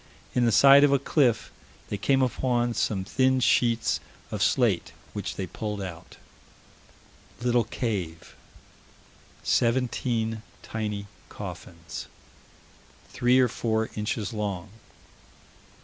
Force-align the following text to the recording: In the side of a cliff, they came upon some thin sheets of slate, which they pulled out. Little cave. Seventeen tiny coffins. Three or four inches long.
In 0.33 0.45
the 0.45 0.51
side 0.51 0.83
of 0.83 0.91
a 0.91 0.97
cliff, 0.97 1.51
they 1.89 1.97
came 1.99 2.23
upon 2.23 2.73
some 2.73 3.03
thin 3.03 3.39
sheets 3.39 3.99
of 4.31 4.41
slate, 4.41 4.93
which 5.13 5.35
they 5.35 5.45
pulled 5.45 5.79
out. 5.79 6.17
Little 7.39 7.65
cave. 7.65 8.35
Seventeen 9.43 10.41
tiny 10.63 11.05
coffins. 11.29 12.07
Three 13.09 13.39
or 13.39 13.47
four 13.47 13.91
inches 13.95 14.33
long. 14.33 14.69